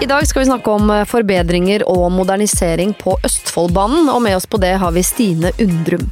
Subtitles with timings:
[0.00, 4.46] I dag skal vi snakke om eh, forbedringer og modernisering på Østfoldbanen, og med oss
[4.46, 6.04] på det har vi Stine Undrum,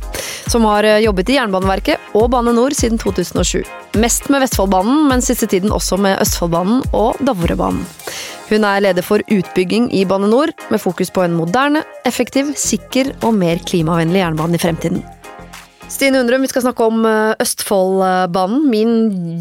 [0.50, 3.62] som har eh, jobbet i Jernbaneverket og Bane NOR siden 2007.
[4.02, 7.86] Mest med Vestfoldbanen, men siste tiden også med Østfoldbanen og Dovrebanen.
[8.50, 13.14] Hun er leder for utbygging i Bane NOR, med fokus på en moderne, effektiv, sikker
[13.20, 15.06] og mer klimavennlig jernbane i fremtiden.
[15.88, 18.92] Stine Undrum, vi skal snakke om eh, Østfoldbanen, min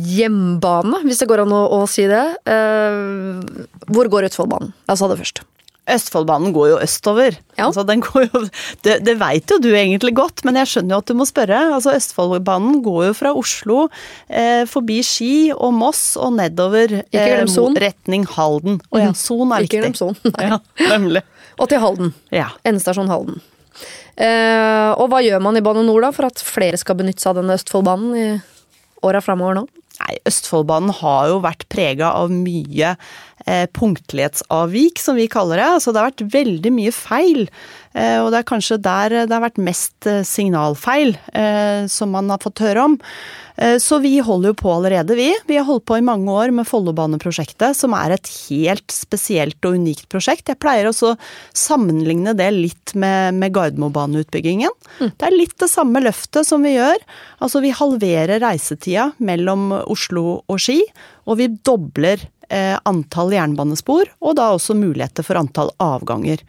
[0.06, 2.22] hjembane, hvis det går an å, å si det.
[2.46, 3.42] Uh,
[3.90, 4.72] hvor går Østfoldbanen?
[4.86, 5.42] La oss ha det først.
[5.86, 7.36] Østfoldbanen går jo østover.
[7.58, 7.68] Ja.
[7.68, 8.42] Altså, jo,
[8.86, 11.60] det, det veit jo du egentlig godt, men jeg skjønner jo at du må spørre.
[11.76, 13.80] Altså, Østfoldbanen går jo fra Oslo
[14.28, 17.44] eh, forbi Ski og Moss og nedover eh,
[17.86, 18.80] retning Halden.
[18.90, 19.82] Å ja, Son er viktig.
[19.82, 20.18] Ikke glem Son.
[20.46, 20.62] Ja,
[20.94, 21.26] nemlig.
[21.62, 22.16] Og til Halden.
[22.36, 22.50] Ja.
[22.68, 23.38] Endestasjon Halden.
[24.16, 27.34] Eh, og hva gjør man i Bane NOR da, for at flere skal benytte seg
[27.34, 28.28] av denne Østfoldbanen i
[29.06, 29.66] åra framover nå?
[29.96, 32.96] Nei, Østfoldbanen har jo vært prega av mye
[33.76, 35.68] punktlighetsavvik, som vi kaller det.
[35.78, 37.44] Altså det har vært veldig mye feil.
[37.96, 42.32] Eh, og det er kanskje der det har vært mest eh, signalfeil eh, som man
[42.34, 42.98] har fått høre om.
[43.56, 45.30] Eh, så vi holder jo på allerede, vi.
[45.48, 49.80] Vi har holdt på i mange år med Follobaneprosjektet, som er et helt spesielt og
[49.80, 50.50] unikt prosjekt.
[50.52, 51.18] Jeg pleier også å
[51.56, 54.76] sammenligne det litt med, med Gardermobaneutbyggingen.
[55.00, 55.14] Mm.
[55.16, 57.00] Det er litt det samme løftet som vi gjør.
[57.40, 60.82] Altså vi halverer reisetida mellom Oslo og Ski,
[61.26, 66.44] og vi dobler eh, antall jernbanespor, og da også muligheter for antall avganger.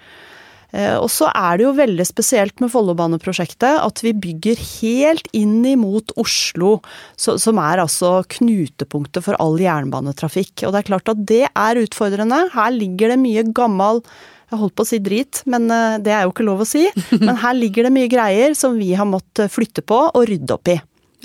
[0.77, 5.61] Eh, og så er det jo veldig spesielt med Follobaneprosjektet at vi bygger helt inn
[5.69, 6.79] imot Oslo,
[7.17, 10.67] som er altså knutepunktet for all jernbanetrafikk.
[10.67, 12.47] Og det er klart at det er utfordrende.
[12.55, 14.03] Her ligger det mye gammel
[14.47, 16.85] jeg holdt på å si drit, men eh, det er jo ikke lov å si.
[17.19, 20.71] Men her ligger det mye greier som vi har måttet flytte på og rydde opp
[20.71, 20.77] i.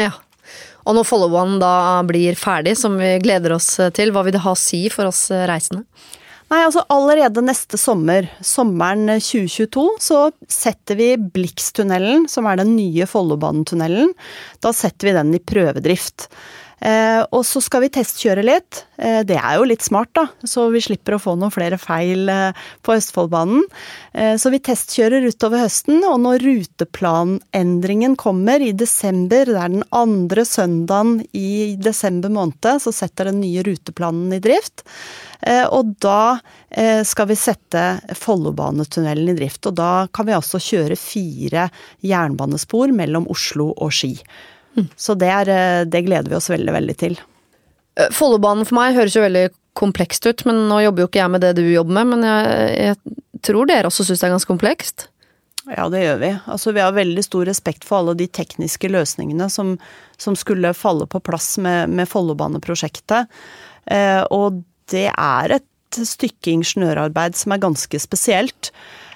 [0.01, 0.09] Ja.
[0.85, 4.55] Og når Follobanen da blir ferdig, som vi gleder oss til, hva vil det ha
[4.55, 5.85] å si for oss reisende?
[6.51, 10.17] Nei, altså allerede neste sommer, sommeren 2022, så
[10.51, 14.11] setter vi Blikstunnelen, som er den nye Follobanetunnelen.
[14.59, 16.27] Da setter vi den i prøvedrift.
[16.81, 18.85] Eh, og så skal vi testkjøre litt.
[18.97, 22.29] Eh, det er jo litt smart, da, så vi slipper å få noen flere feil
[22.31, 23.67] eh, på Østfoldbanen.
[24.11, 30.43] Så vi testkjører utover høsten, og når ruteplanendringen kommer i desember, det er den andre
[30.43, 34.83] søndagen i desember måned, så setter den nye ruteplanen i drift.
[35.71, 36.41] Og da
[37.07, 37.85] skal vi sette
[38.19, 39.63] Follobanetunnelen i drift.
[39.71, 41.69] Og da kan vi altså kjøre fire
[42.03, 44.17] jernbanespor mellom Oslo og Ski.
[44.77, 44.87] Mm.
[44.95, 47.19] Så det, er, eh, det gleder vi oss veldig, veldig til.
[48.15, 51.43] Follobanen for meg høres jo veldig komplekst ut, men nå jobber jo ikke jeg med
[51.43, 52.13] det du jobber med.
[52.13, 55.07] Men jeg, jeg tror dere også syns det er ganske komplekst?
[55.69, 56.31] Ja, det gjør vi.
[56.49, 59.75] Altså, vi har veldig stor respekt for alle de tekniske løsningene som,
[60.17, 63.29] som skulle falle på plass med, med Follobaneprosjektet.
[63.85, 68.71] Eh, og det er et stykke ingeniørarbeid som er ganske spesielt.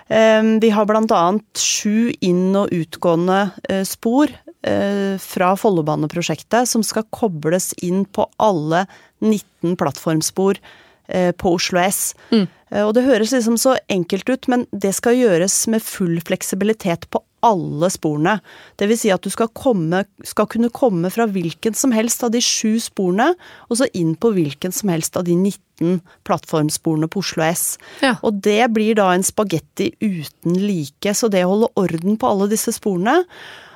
[0.09, 1.23] Ehm, vi har bl.a.
[1.57, 8.85] sju inn- og utgående eh, spor eh, fra Follobaneprosjektet som skal kobles inn på alle
[9.23, 10.59] 19 plattformspor
[11.07, 12.11] eh, på Oslo S.
[12.31, 12.45] Mm.
[12.81, 17.21] Og det høres liksom så enkelt ut, men det skal gjøres med full fleksibilitet på
[17.45, 18.37] alle sporene.
[18.79, 22.33] Det vil si at du skal, komme, skal kunne komme fra hvilken som helst av
[22.35, 23.31] de sju sporene,
[23.69, 27.67] og så inn på hvilken som helst av de 19 plattformsporene på Oslo S.
[28.03, 28.15] Ja.
[28.25, 32.49] Og det blir da en spagetti uten like, så det å holde orden på alle
[32.51, 33.21] disse sporene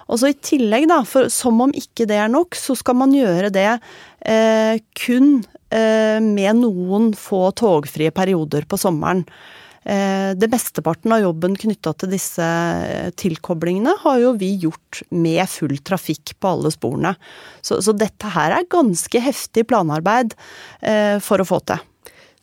[0.10, 3.14] og så i tillegg, da, for som om ikke det er nok, så skal man
[3.14, 9.22] gjøre det eh, kun eh, med noen få togfrie perioder på sommeren.
[9.84, 15.44] Eh, det mesteparten av jobben knytta til disse eh, tilkoblingene har jo vi gjort med
[15.50, 17.14] full trafikk på alle sporene.
[17.62, 20.36] Så, så dette her er ganske heftig planarbeid
[20.82, 21.80] eh, for å få til.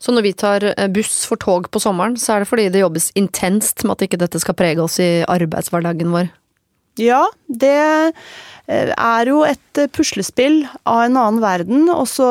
[0.00, 3.08] Så når vi tar buss for tog på sommeren, så er det fordi det jobbes
[3.16, 6.28] intenst med at ikke dette skal prege oss i arbeidshverdagen vår?
[6.96, 7.76] Ja, det
[8.66, 11.86] Eh, er jo et eh, puslespill av en annen verden.
[11.92, 12.28] Og så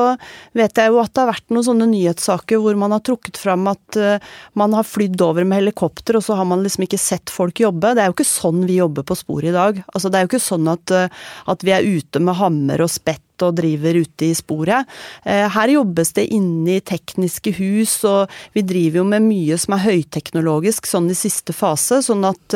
[0.58, 3.70] vet jeg jo at det har vært noen sånne nyhetssaker hvor man har trukket fram
[3.72, 7.32] at eh, man har flydd over med helikopter, og så har man liksom ikke sett
[7.34, 7.96] folk jobbe.
[7.96, 9.84] Det er jo ikke sånn vi jobber på sporet i dag.
[9.94, 10.96] Altså det er jo ikke sånn at,
[11.52, 14.88] at vi er ute med hammer og spett og driver ute i sporet.
[15.28, 19.84] Her jobbes det inne i tekniske hus, og vi driver jo med mye som er
[19.90, 22.00] høyteknologisk sånn i siste fase.
[22.06, 22.56] Sånn at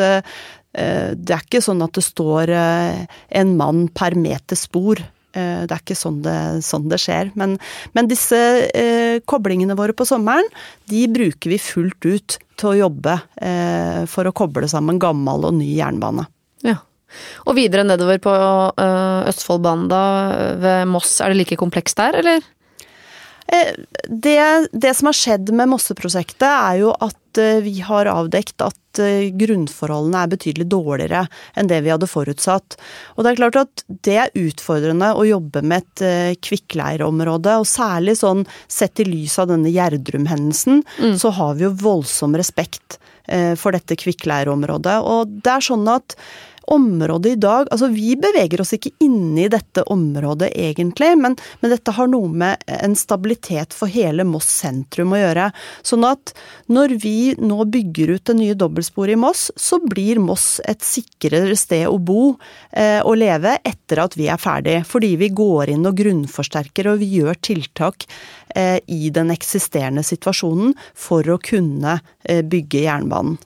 [0.74, 3.06] det er ikke sånn at det står eh,
[3.42, 5.02] en mann per meter spor.
[5.38, 7.32] Eh, det er ikke sånn det, sånn det skjer.
[7.40, 7.58] Men,
[7.98, 8.40] men disse
[8.74, 10.48] eh, koblingene våre på sommeren,
[10.90, 15.58] de bruker vi fullt ut til å jobbe eh, for å koble sammen gammel og
[15.60, 16.26] ny jernbane.
[16.66, 16.80] Ja.
[17.50, 18.32] Og videre nedover på
[19.30, 20.02] Østfoldbanen da,
[20.62, 22.46] ved Moss, er det like komplekst der, eller?
[23.50, 24.40] Det,
[24.72, 27.16] det som har skjedd med Mosseprosjektet, er jo at
[27.64, 29.00] vi har avdekt at
[29.40, 31.22] grunnforholdene er betydelig dårligere
[31.58, 32.78] enn det vi hadde forutsatt.
[33.16, 38.18] Og det er klart at det er utfordrende å jobbe med et kvikkleirområde, og særlig
[38.22, 41.16] sånn sett i lys av denne Gjerdrum-hendelsen, mm.
[41.22, 43.00] så har vi jo voldsom respekt
[43.62, 45.00] for dette kvikkleireområdet.
[45.06, 46.18] Og det er sånn at
[46.74, 51.72] området i dag Altså, vi beveger oss ikke inne i dette området egentlig, men, men,
[51.74, 55.50] dette har noe med en stabilitet for hele Moss sentrum å gjøre.
[55.86, 56.34] Sånn at
[56.72, 61.56] når vi nå bygger ut det nye dobbeltsporet i Moss, så blir Moss et sikrere
[61.60, 62.36] sted å bo
[62.72, 64.80] eh, og leve etter at vi er ferdig.
[64.90, 68.08] Fordi vi går inn og grunnforsterker og vi gjør tiltak
[68.56, 73.40] eh, i den eksisterende situasjonen for å kunne eh, bygge jernbanen.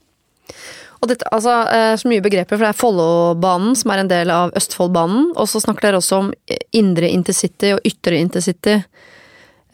[1.03, 4.31] Og dette, altså, eh, så mye begreper, for det er Follobanen som er en del
[4.31, 5.33] av Østfoldbanen.
[5.35, 6.31] Og så snakker dere også om
[6.71, 8.77] indre intercity og ytre intercity.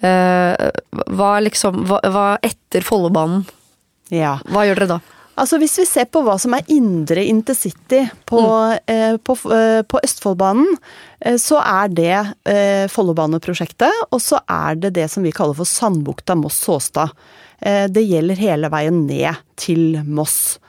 [0.01, 0.67] Eh,
[1.19, 3.45] hva liksom Hva, hva etter Follobanen?
[4.09, 4.39] Ja.
[4.49, 4.99] Hva gjør dere da?
[5.39, 8.91] Altså Hvis vi ser på hva som er indre intercity på, mm.
[8.91, 10.73] eh, på, eh, på Østfoldbanen,
[11.21, 12.15] eh, så er det
[12.49, 17.15] eh, Follobaneprosjektet, og så er det det som vi kaller for Sandbukta-Moss-Såstad.
[17.91, 20.59] det gjelder hele veien ned til Moss.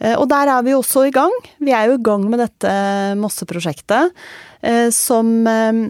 [0.00, 1.34] Eh, og der er vi også i gang.
[1.60, 2.74] Vi er jo i gang med dette
[3.20, 4.14] Mosse-prosjektet,
[4.64, 5.88] eh, som eh,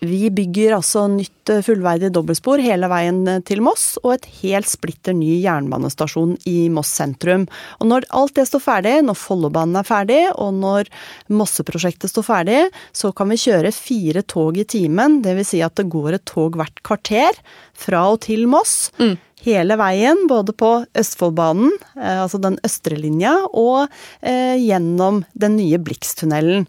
[0.00, 5.34] vi bygger altså nytt fullverdig dobbeltspor hele veien til Moss, og et helt splitter ny
[5.42, 7.44] jernbanestasjon i Moss sentrum.
[7.82, 10.88] Og når alt det står ferdig, når Follobanen er ferdig, og når
[11.28, 12.60] Mosse-prosjektet står ferdig,
[12.96, 15.20] så kan vi kjøre fire tog i timen.
[15.26, 15.52] Dvs.
[15.52, 17.36] Si at det går et tog hvert kvarter
[17.76, 18.94] fra og til Moss.
[19.02, 23.86] Mm hele veien, både på Østfoldbanen, eh, altså den østre linja, og
[24.20, 26.66] eh, gjennom den nye Blixtunnelen.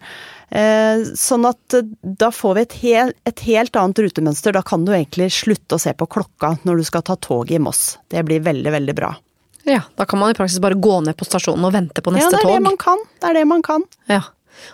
[0.52, 4.56] Eh, sånn at da får vi et, hel, et, helt annet rutemønster.
[4.56, 7.64] Da kan du egentlig slutte å se på klokka når du skal ta toget i
[7.64, 7.96] Moss.
[8.12, 9.14] Det blir veldig, veldig bra.
[9.64, 12.34] Ja, da kan man i praksis bare gå ned på stasjonen og vente på neste
[12.34, 12.34] tog.
[12.34, 12.56] Ja, det er tog.
[12.58, 13.04] det man kan.
[13.22, 13.86] Det er det man kan.
[14.10, 14.24] Ja.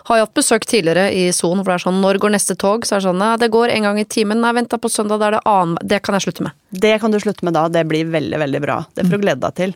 [0.08, 2.86] Har jo hatt besøk tidligere i Son hvor det er sånn når går neste tog?
[2.86, 4.42] Så er det sånn det går en gang i timen.
[4.42, 6.58] Nei, vent da på søndag, da er det annen Det kan jeg slutte med.
[6.70, 7.66] Det kan du slutte med da.
[7.72, 8.82] Det blir veldig, veldig bra.
[8.94, 9.74] Det får du glede deg til.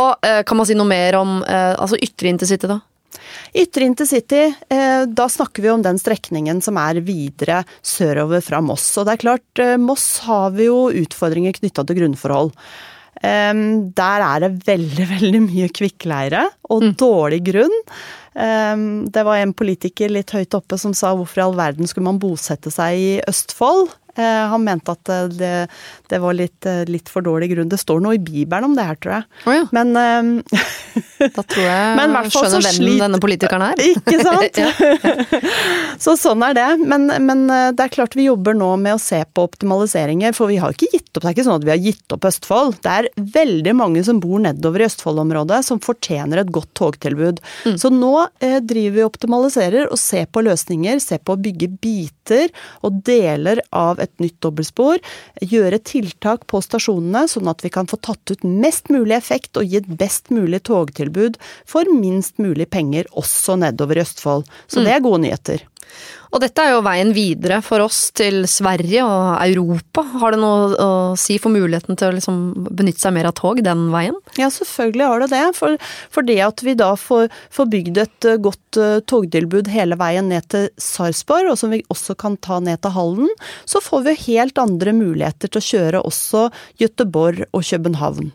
[0.00, 2.80] Og eh, kan man si noe mer om eh, altså ytre intercity, da?
[3.54, 8.86] Ytre intercity, eh, da snakker vi om den strekningen som er videre sørover fra Moss.
[8.98, 12.54] Og det er klart, eh, Moss har vi jo utfordringer knytta til grunnforhold.
[13.20, 16.92] Um, der er det veldig, veldig mye kvikkleire og mm.
[17.02, 17.76] dårlig grunn.
[18.30, 22.06] Um, det var en politiker litt høyt oppe som sa hvorfor i all verden skulle
[22.06, 23.90] man bosette seg i Østfold?
[24.18, 25.50] Uh, han mente at eh, det,
[26.10, 27.70] det var litt, uh, litt, for dårlig grunn.
[27.70, 29.28] Det står noe i Bibelen om det her, tror jeg.
[29.46, 29.66] Oh, ja.
[29.74, 30.32] Men um,
[31.36, 33.00] Da tror jeg men skjønner hvem slit...
[33.02, 33.82] denne politikeren er.
[33.84, 34.60] Ikke sant?
[36.04, 36.68] så sånn er det.
[36.80, 37.44] Men, men,
[37.76, 40.90] det er klart vi jobber nå med å se på optimaliseringer, for vi har ikke
[40.94, 41.22] gitt opp.
[41.22, 42.78] Det er ikke sånn at vi har gitt opp Østfold.
[42.84, 47.42] Det er veldig mange som bor nedover i Østfold-området som fortjener et godt togtilbud.
[47.66, 47.76] Mm.
[47.80, 51.70] Så nå eh, driver vi og optimaliserer og ser på løsninger, ser på å bygge
[51.82, 52.48] biter
[52.86, 55.00] og deler av et nytt dobbeltspor.
[55.44, 59.68] Gjøre tiltak på stasjonene, sånn at vi kan få tatt ut mest mulig effekt og
[59.68, 61.38] gi et best mulig togtilbud
[61.68, 64.48] for minst mulig penger også nedover i Østfold.
[64.66, 64.86] Så mm.
[64.86, 65.66] det er gode nyheter.
[66.30, 70.04] Og dette er jo veien videre for oss til Sverige og Europa.
[70.22, 72.36] Har det noe å si for muligheten til å liksom
[72.68, 74.14] benytte seg mer av tog den veien?
[74.38, 75.42] Ja, selvfølgelig har det det.
[75.58, 75.74] For,
[76.14, 80.30] for det at vi da får, får bygd et eh, godt uh, togtilbud hele veien
[80.30, 84.18] ned til Sarpsborg, og som vi også kan ta ned til Halden, så får vi
[84.30, 86.46] helt andre muligheter til å kjøre også
[86.78, 88.30] Gøteborg og København.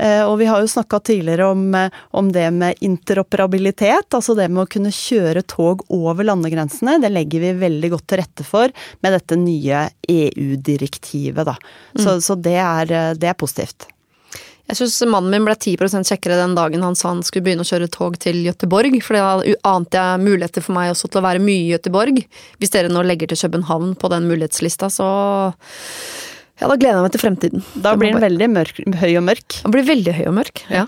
[0.00, 4.48] Eh, og vi har jo snakka tidligere om, eh, om, det med interoperabilitet, altså det
[4.48, 6.96] med å kunne kjøre tog over landegrensene.
[7.02, 8.72] Det legger vi veldig godt til rette for
[9.04, 11.56] med dette nye EU-direktivet, da.
[11.94, 12.20] Så, mm.
[12.24, 13.90] så det, er, eh, det er positivt.
[14.70, 17.68] Jeg syns mannen min ble 10% kjekkere den dagen han sa han skulle begynne å
[17.68, 21.42] kjøre tog til Gøteborg, for da ante jeg muligheter for meg også til å være
[21.42, 22.22] mye i Gøteborg.
[22.62, 25.08] Hvis dere nå legger til København på den mulighetslista, så
[26.60, 27.64] ja, da gleder jeg meg til fremtiden.
[27.80, 29.62] Da blir den veldig mørk, høy og mørk.
[29.64, 30.86] Den blir veldig høy og mørk, ja.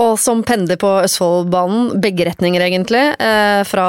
[0.00, 3.86] Og som pendler på Østfoldbanen, begge retninger egentlig, eh, fra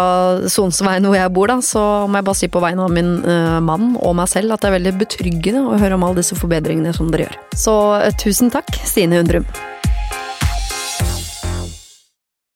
[0.51, 3.59] Sonsveien hvor jeg bor, da, så må jeg bare si på vegne av min eh,
[3.63, 6.91] mann og meg selv at det er veldig betryggende å høre om alle disse forbedringene
[6.97, 7.43] som dere gjør.
[7.55, 9.47] Så eh, tusen takk, Stine Undrum.